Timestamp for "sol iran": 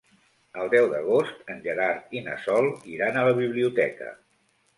2.47-3.21